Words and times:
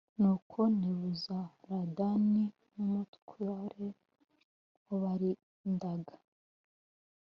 nuko 0.19 0.59
nebuzaradani 0.79 2.43
n 2.73 2.75
umutware 2.85 3.85
w 4.85 4.89
abarindaga 4.95 6.15